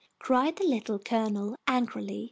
cried 0.17 0.55
the 0.55 0.63
Little 0.63 0.97
Colonel, 0.97 1.55
angrily. 1.67 2.19